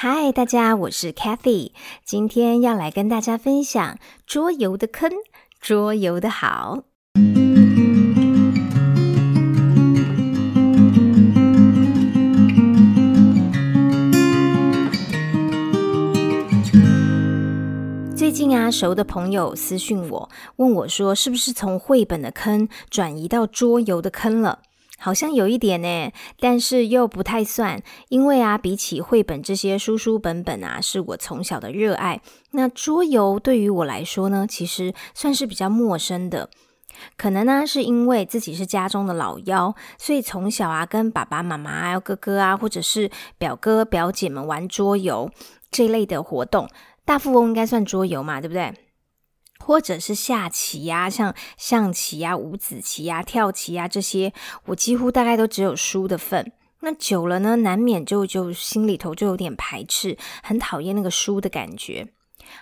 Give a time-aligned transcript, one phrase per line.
[0.00, 1.72] 嗨，大家，我是 Kathy，
[2.04, 5.10] 今天要来跟大家分享桌游的坑，
[5.60, 6.84] 桌游的好。
[18.14, 24.60] 最近啊，熟的朋友私讯我，问我说，是不是从绘本的坑转移到桌游的坑了？
[24.98, 32.20] 好像有一点呢，但是又不太算，因为啊，比起绘本这些书书本本啊，是我从小的热爱。
[32.50, 36.50] 那桌游对于我来说呢，其实算是比较陌生的。
[37.16, 45.30] 可能呢，是因为自己是家中的老幺，所以从小啊，跟爸爸妈妈、还有哥哥啊，或者是表哥表姐们玩桌游
[45.70, 46.68] 这类的活动。
[47.04, 48.74] 大富翁应该算桌游嘛，对不对？
[49.68, 54.32] 或者是下棋呀，像象棋呀、五子棋呀、跳棋呀这些，
[54.64, 56.52] 我几乎大概都只有输的份。
[56.80, 62.08] 那久了呢，难免就就心里头就有点排斥，很讨厌那个输的感觉。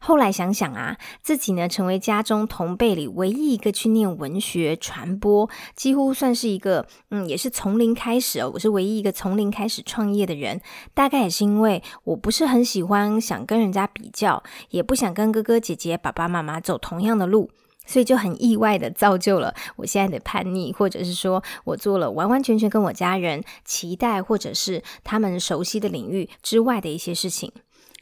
[0.00, 8.50] 后来想想啊，自己呢成为家中同辈里唯一一个去念文学传播，几乎算是一个嗯，也是从零开始哦。
[8.54, 10.60] 我是唯一一个从零开始创业的人，
[10.94, 17.50] 大概也是因为我不是很喜欢想跟人家比较，也不想跟哥哥姐姐、爸爸妈妈走同样的路，
[17.86, 27.52] 所以就很意外的造就了我现在的叛逆，或者是说我做了完完全全跟我家人期待或者是他们熟悉的领域之外的一些事情。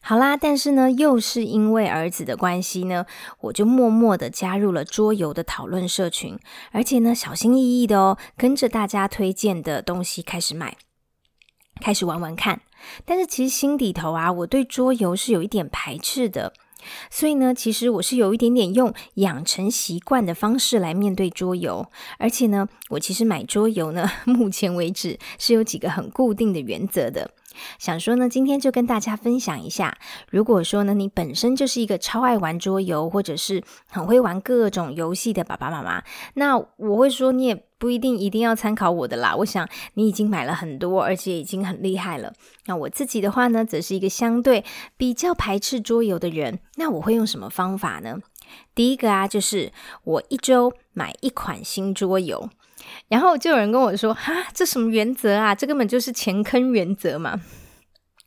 [0.03, 3.05] 好啦，但是呢，又是因为儿子的关系呢，
[3.43, 6.39] 我就默默的加入了桌游的讨论社群，
[6.73, 10.77] 而且呢，小心翼翼的哦，跟着大家推荐的东西开始买，
[11.81, 12.63] 开始玩玩看。
[13.05, 16.55] 但是其实心底头啊，我对桌游是有一点排斥的，
[17.11, 21.87] 所以呢，其实我是有一点点用养成习惯的方式来面对桌游，
[22.19, 27.31] 而且呢，我其实买桌游呢， 目前为止是有几个很固定的原则的。
[27.79, 29.97] 想说呢，今天就跟大家分享一下。
[30.31, 36.03] 如果说呢，你本身就是一个超爱玩桌游，或者是很会玩各种游戏的爸爸妈妈，
[36.35, 39.35] 那我会说你也不一定一定要参考我的啦。
[39.37, 42.33] 我想你已经买了很多，而且已经很厉害了。
[42.67, 44.65] 那我自己的话呢，则是一个相对
[44.97, 46.61] 比较排斥桌游的人。
[46.77, 48.19] 那我会用什么方法呢？
[48.75, 49.73] 第一个啊，就是
[50.05, 52.49] 我一周买一款新桌游。
[53.09, 55.55] 然后就有人跟我说：“哈，这什么原则啊？
[55.55, 57.41] 这根本就是前坑原则嘛！”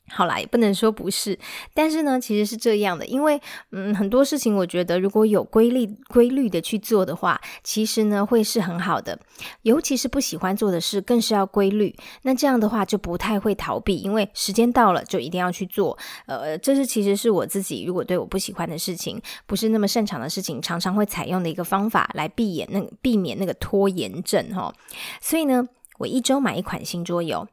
[0.09, 1.39] 好啦，也不能说不是，
[1.73, 3.39] 但是呢，其实是这样的，因为
[3.71, 9.17] 嗯，很多事情我觉得如果有规律、规律的去做的话，其实呢会是很好的。
[9.61, 11.95] 尤其是不喜欢做的事，更是要规律。
[12.23, 15.97] 那这样的话就不太会逃避，因为时间到了就一定要去做。
[16.25, 24.71] 呃，这是其实是我自己如果对我不喜欢的事情，不是那么擅长的事情，常常会采用的一个方法来避免那避免那个拖延症哈。
[25.21, 25.65] 所以呢，
[25.97, 27.47] 我一周买一款新桌游。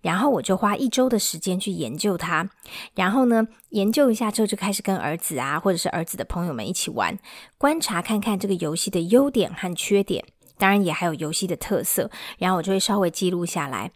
[0.00, 2.48] 然后我就花一周的时间去研究它，
[2.94, 7.18] 然后呢，研究一下之后就开始跟儿子啊，或者是儿子的朋友们一起玩，
[7.58, 10.24] 观察看看这个游戏的优点和缺点。
[10.56, 13.90] 当然也还有游戏的特色，然后我就会稍微记录下来。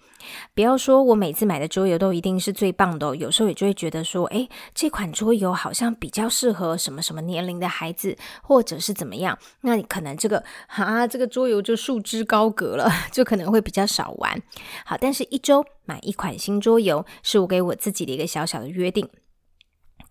[0.55, 9.39] 不要说我每次买的桌游都一定是最棒的，有时候也就会觉得说，诶，这款桌游好像比较适合什么什么年龄的孩子，或者是怎么样。
[9.61, 14.43] 那你可能这个啊，这个桌游就束之高阁了， 就可能会比较少玩。
[14.85, 19.09] 好，但是一周买一款新桌游，是我给我自己的一个小小的约定。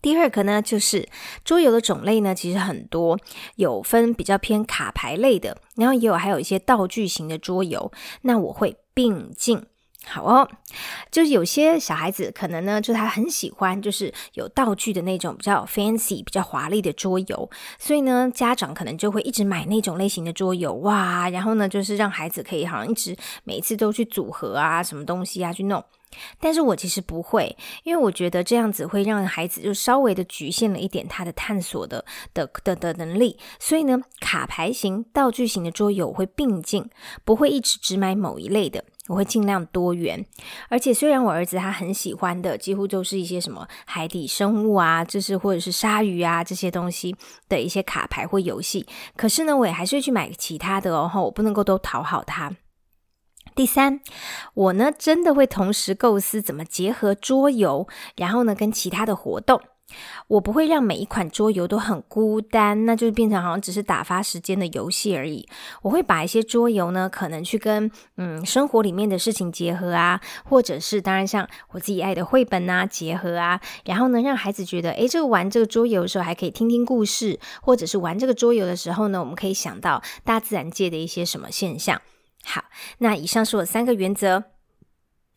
[0.01, 1.07] 第二个呢，就是
[1.43, 3.17] 桌游的种类呢，其实很多，
[3.55, 7.91] 有分比较偏卡牌类的，然后也有还有一些道具型的桌游，
[8.21, 9.65] 那我会并进。
[10.05, 10.47] 好哦，
[11.11, 25.83] 就是有些小孩子可能呢，就他很喜欢，就是有道具的那种比较 fancy、比较华丽的桌游，所以呢，家长可能就会一直买那种类型的桌游哇，然后呢，就是让孩子可以好像一直每次都去组合啊，什么东西啊去弄。
[26.39, 32.03] 但是我其实不会，因为我觉得这样子会让孩子就稍微的局限了一点他的探索的
[32.33, 36.89] 的的的能力，所以呢，卡牌型、道具型的桌游我会并进，
[37.23, 38.83] 不会一直只买某一类的。
[39.07, 40.25] 我会尽量多元，
[40.67, 47.15] 而且虽然我儿子他很喜欢的，几乎就是一些什么海底生物啊，就是或者是鲨鱼啊这些东西
[47.47, 52.53] 的一些卡牌或游戏，可是呢，我也还是会去买其他的哦，我不能够都讨好他。
[53.57, 53.99] 第三，
[54.53, 59.59] 我呢真的会同时构思怎么结合桌游，然后呢跟其他的活动。
[60.27, 65.47] 我不会让每一款桌游都很孤单，那就是变成好像只是打发时间的游戏而已。
[65.81, 81.99] 我会把一些桌游呢，可能去跟嗯生活里面的事情结合啊，或者是当然像我自己爱的绘本啊结合啊，然后呢让孩子觉得，诶，这个玩这个桌游的时候还可以听听故事，或者是玩这个桌游的时候呢，我们可以想到大自然界的一些什么现象。
[82.49, 82.63] 好，
[82.99, 84.45] 那以上是我三个原则。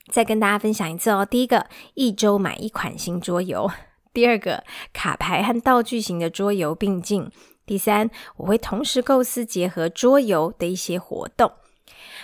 [0.08, 1.26] 再跟大家分享一次哦。
[1.26, 3.68] 第一个，一周买一款新桌游；
[4.12, 4.62] 第二个，
[4.92, 7.24] 卡牌和道具型的桌游并进；
[7.66, 11.50] 第三，我会同时构思结合桌游的一些活动。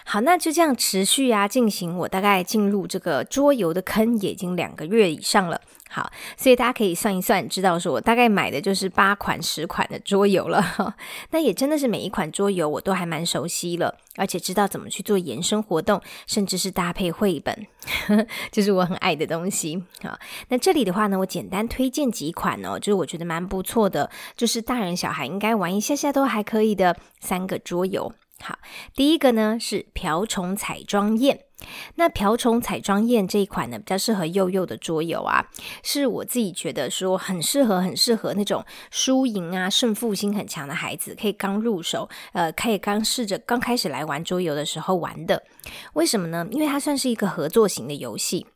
[0.05, 1.99] 好，那就这样持续啊进行。
[1.99, 5.61] 我大概进入这个桌游的坑也已经两个月以上了。
[5.97, 10.63] 好，所以大家可以算一算，知道说我大概买的就是八款、十款的桌游了。
[11.31, 17.67] 那也真的是每一款桌游我都还蛮熟悉了，而且知道怎么去做延伸活动，甚至是搭配绘本，
[18.53, 19.83] 就是我很爱的东西。
[20.03, 28.13] 好，那这里的话呢，我简单推荐几款哦，就是我觉得蛮不错的，就是大人小孩应该玩一下下都还可以的三个桌游。
[28.41, 28.59] 好，
[28.95, 31.41] 第一个呢是瓢虫彩妆宴。
[31.95, 35.47] 那瓢虫彩妆宴这一款呢，比较适合幼幼的桌游啊，
[35.83, 45.43] 是我自己觉得说很适合，很适合那种输赢啊、胜负心很强的孩子，可以刚入手，呃，可以刚试着刚开始来玩桌游的时候玩的。
[45.95, 46.47] 为什么呢？
[46.51, 48.47] 因为它算是一个合作型的游戏。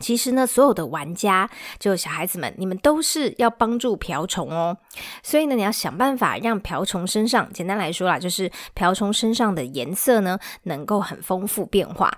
[0.00, 1.48] 其实呢，所有的玩家，
[1.78, 4.76] 就小孩子们，你们都是要帮助瓢虫哦。
[5.22, 12.10] 所以呢，你要想办法让瓢虫身上，简单来说啦，就是瓢虫身上的颜色呢，能够很丰富变化。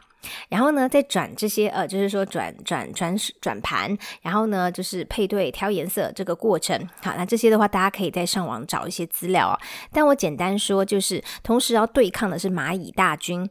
[0.48, 6.76] 然后呢，再转这些呃，就是说转转转转盘，然后呢，就是配对挑颜色这个过程。
[7.02, 9.58] 好，那这些的话，大家可以在上网找一些资料啊。
[9.92, 13.48] 但我简单说，就是同时要对抗的是蚂蚁大军，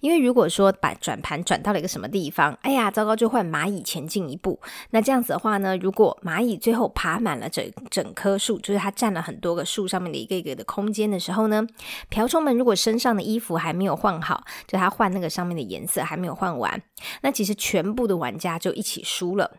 [0.00, 4.58] 因为如果说把转盘转到了一个什么地方，哎呀，糟糕，就换蚂蚁前进一步。
[4.90, 11.66] 那这样子的话呢，如果蚂蚁最后爬满了整整棵树，就是它占了很多个树上面的一个一个的空间的时候呢，
[12.08, 16.13] 瓢虫们如果身上的衣服还没有换好，就它换那个上面的颜色还。
[16.14, 16.80] 还没有换完，
[17.22, 19.50] 那其实全部的玩家就一起输了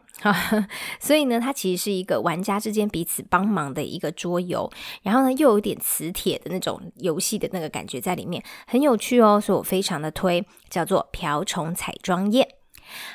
[1.00, 4.72] 所以呢，它其实是一个玩家之间彼此帮忙的一个桌游，
[5.04, 9.42] 然后呢，又有点磁铁的那种游戏的那个感觉在里面，很有趣哦。
[9.42, 12.48] 所以我非常的推，叫做瓢虫彩妆宴。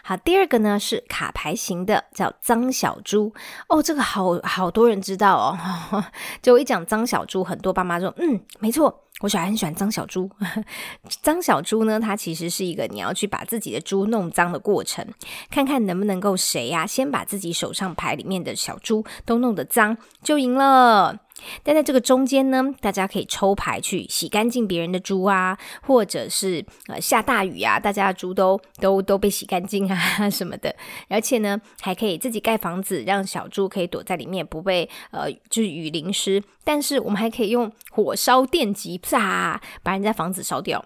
[0.03, 3.33] 好，第二个呢是卡牌型的，叫脏小猪
[3.69, 6.05] 哦，这个好好多人知道哦。
[6.43, 9.07] 就我一讲脏小猪，很多爸妈说，嗯，没错。
[9.21, 10.31] 我小孩很喜欢脏小猪，
[11.23, 15.07] 脏小猪呢，它其实是一个你要去把自己的猪弄脏的过程，
[15.51, 21.19] 看看能不能够谁呀，先把自己手上牌里面的小猪都弄得脏，就赢了。
[21.63, 29.97] 但在这个中间呢，大家可以抽牌去洗干净别人的猪啊，或者是呃下大雨啊，大家的猪都都都被洗干净啊
[30.31, 30.75] 什么的。
[31.09, 36.43] 而且呢，还可以自己盖房子，让小猪可以躲在里面，不被呃就是雨淋湿。
[36.65, 40.85] 但是我们还可以用火烧电击，啪把人家房子烧掉。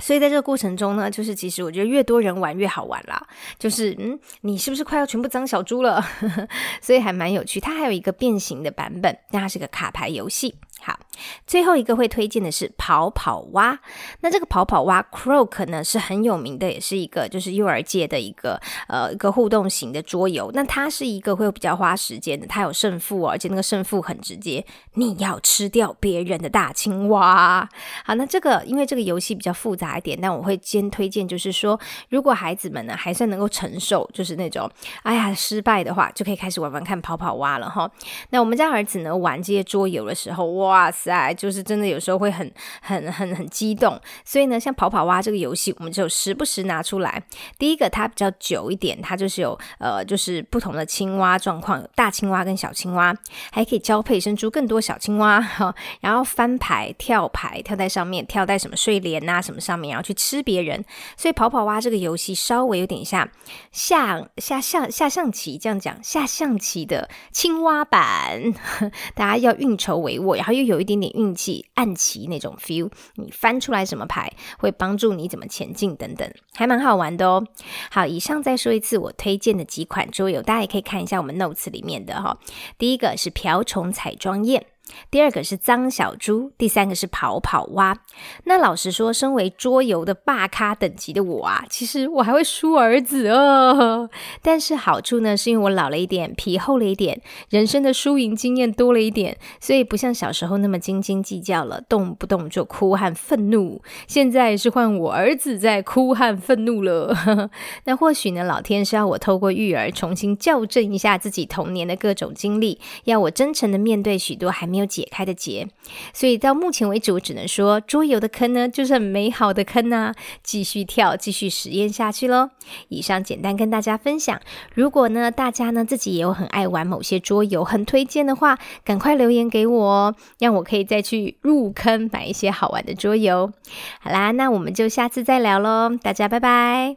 [0.00, 3.20] 所以在这个过程中呢，就是其实我觉得越多人玩越好玩啦。
[3.58, 6.04] 就是嗯，你是不是快要全部脏小猪了？
[6.80, 7.58] 所以还蛮有趣。
[7.60, 10.54] 它还有一个变形的版本，但它是个卡牌游戏。
[10.80, 10.98] 好，
[11.46, 13.78] 最后一个会推荐的是跑跑蛙。
[14.20, 20.50] 那这个跑跑蛙 Croak 呢是很有名的，也是一个就是幼儿界的一个呃一个互动型的桌游。
[20.54, 24.64] 那它是一个会比较花时间的，它有胜负，而且那个胜负很直接，
[24.94, 27.68] 你要吃掉别人的大青蛙。
[28.04, 31.78] 好，那这个因为这个游戏比较复杂一点，但我会先推荐就是说，
[32.08, 34.70] 如果孩子们呢还算能够承受，就是那种
[35.02, 37.90] 哎呀失败的话，就可以开始玩玩看跑跑蛙了哈。
[38.30, 40.67] 那我们家儿子呢玩这些桌游的时候，哇！
[40.68, 42.50] 哇塞，就是真的有时候会很
[42.80, 47.22] 很很很激动，所以呢，像跑跑蛙这个游戏，我们就时不时拿出来。
[47.58, 53.16] 第一个它比较久一点，它就是有呃，就是不同的青蛙状况，大青蛙跟小青蛙，
[53.50, 55.74] 还可以交配生出更多小青蛙哈。
[56.00, 60.84] 然后翻牌、跳牌，跳在上面，跳在什么睡莲啊什么上面，然后去吃别人。
[61.16, 63.28] 所以跑跑蛙这个游戏稍微有点像
[63.72, 68.42] 下下下下象棋这样讲，下象棋的青蛙版，
[69.16, 70.57] 大家要运筹帷幄，然后。
[70.58, 77.46] 又有一点点运气，暗棋那种 feel，你翻出来什么牌会帮助你怎么前进等等，还蛮好玩的哦。
[77.90, 82.38] 好，以上再说一次我推荐的几款桌游，大家也可以看一下我们 notes 里面的哈。
[82.76, 84.66] 第一个是瓢虫彩妆宴。
[85.10, 87.98] 第二个是脏小猪，第三个是跑跑蛙。
[88.44, 94.08] 那老实说，身为桌游的霸咖等级的我啊，其实我还会输儿子哦。
[94.40, 103.82] 但是好处呢，是因为我老了一点，皮厚了一点，人生的输赢经验多了一点，所以不像小时候那么斤斤计较了，动不动就哭和愤怒。
[104.06, 107.14] 现在是换我儿子在哭和愤怒了。
[107.84, 114.77] 那或许呢，老天是要我透过育儿重新校正一下自己童年的各种经历，要我真诚的面对许多还没。
[114.78, 115.66] 没有解开的结，
[116.14, 122.50] 所以到目前为止，我只能说桌游的坑呢，就是很美好的坑啊，继续跳，继续实验下去喽。
[122.88, 124.40] 以上简单跟大家分享，
[124.72, 133.52] 如果呢大家呢自己也有很爱玩某些桌游，很推荐的话，赶快留言给我哦，让我可以再去入坑买一些好玩的桌游。
[133.98, 136.96] 好啦，那我们就下次再聊喽，大家拜拜。